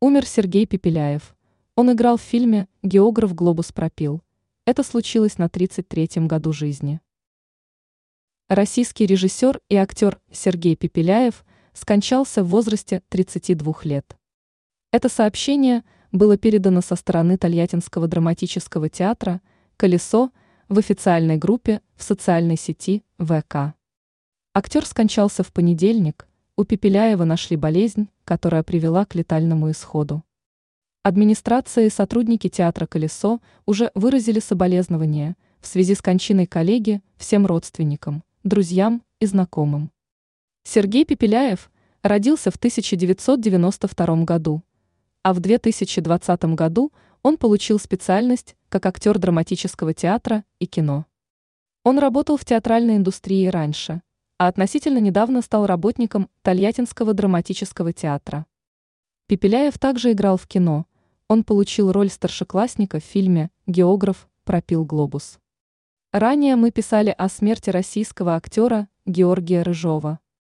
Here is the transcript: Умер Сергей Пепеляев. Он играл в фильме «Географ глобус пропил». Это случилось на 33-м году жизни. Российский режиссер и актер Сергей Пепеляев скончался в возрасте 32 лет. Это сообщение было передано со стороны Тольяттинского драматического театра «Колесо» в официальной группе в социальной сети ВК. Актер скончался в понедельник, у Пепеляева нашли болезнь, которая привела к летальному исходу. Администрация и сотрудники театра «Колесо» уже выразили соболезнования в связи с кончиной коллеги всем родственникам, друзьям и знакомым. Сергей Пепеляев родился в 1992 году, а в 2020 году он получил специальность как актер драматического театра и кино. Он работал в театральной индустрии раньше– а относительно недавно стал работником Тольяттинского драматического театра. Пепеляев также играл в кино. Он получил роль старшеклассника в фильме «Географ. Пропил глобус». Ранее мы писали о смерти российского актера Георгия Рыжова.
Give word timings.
Умер 0.00 0.26
Сергей 0.26 0.64
Пепеляев. 0.64 1.34
Он 1.74 1.90
играл 1.90 2.18
в 2.18 2.20
фильме 2.20 2.68
«Географ 2.84 3.34
глобус 3.34 3.72
пропил». 3.72 4.22
Это 4.64 4.84
случилось 4.84 5.38
на 5.38 5.46
33-м 5.46 6.28
году 6.28 6.52
жизни. 6.52 7.00
Российский 8.48 9.06
режиссер 9.06 9.60
и 9.68 9.74
актер 9.74 10.20
Сергей 10.30 10.76
Пепеляев 10.76 11.44
скончался 11.72 12.44
в 12.44 12.48
возрасте 12.50 13.02
32 13.08 13.74
лет. 13.82 14.16
Это 14.92 15.08
сообщение 15.08 15.82
было 16.12 16.36
передано 16.36 16.80
со 16.80 16.94
стороны 16.94 17.36
Тольяттинского 17.36 18.06
драматического 18.06 18.88
театра 18.88 19.40
«Колесо» 19.76 20.30
в 20.68 20.78
официальной 20.78 21.38
группе 21.38 21.80
в 21.96 22.04
социальной 22.04 22.56
сети 22.56 23.02
ВК. 23.18 23.74
Актер 24.54 24.86
скончался 24.86 25.42
в 25.42 25.52
понедельник, 25.52 26.27
у 26.58 26.64
Пепеляева 26.64 27.22
нашли 27.22 27.56
болезнь, 27.56 28.08
которая 28.24 28.64
привела 28.64 29.04
к 29.04 29.14
летальному 29.14 29.70
исходу. 29.70 30.24
Администрация 31.04 31.86
и 31.86 31.88
сотрудники 31.88 32.48
театра 32.48 32.84
«Колесо» 32.84 33.40
уже 33.64 33.92
выразили 33.94 34.40
соболезнования 34.40 35.36
в 35.60 35.68
связи 35.68 35.94
с 35.94 36.02
кончиной 36.02 36.46
коллеги 36.46 37.00
всем 37.16 37.46
родственникам, 37.46 38.24
друзьям 38.42 39.04
и 39.20 39.26
знакомым. 39.26 39.92
Сергей 40.64 41.04
Пепеляев 41.04 41.70
родился 42.02 42.50
в 42.50 42.56
1992 42.56 44.24
году, 44.24 44.64
а 45.22 45.34
в 45.34 45.38
2020 45.38 46.44
году 46.56 46.92
он 47.22 47.36
получил 47.36 47.78
специальность 47.78 48.56
как 48.68 48.84
актер 48.84 49.16
драматического 49.16 49.94
театра 49.94 50.42
и 50.58 50.66
кино. 50.66 51.06
Он 51.84 52.00
работал 52.00 52.36
в 52.36 52.44
театральной 52.44 52.96
индустрии 52.96 53.46
раньше– 53.46 54.02
а 54.38 54.46
относительно 54.46 54.98
недавно 54.98 55.42
стал 55.42 55.66
работником 55.66 56.30
Тольяттинского 56.42 57.12
драматического 57.12 57.92
театра. 57.92 58.46
Пепеляев 59.26 59.78
также 59.78 60.12
играл 60.12 60.36
в 60.36 60.46
кино. 60.46 60.86
Он 61.26 61.44
получил 61.44 61.92
роль 61.92 62.08
старшеклассника 62.08 63.00
в 63.00 63.04
фильме 63.04 63.50
«Географ. 63.66 64.28
Пропил 64.44 64.84
глобус». 64.84 65.38
Ранее 66.12 66.56
мы 66.56 66.70
писали 66.70 67.14
о 67.16 67.28
смерти 67.28 67.68
российского 67.68 68.36
актера 68.36 68.88
Георгия 69.04 69.62
Рыжова. 69.62 70.20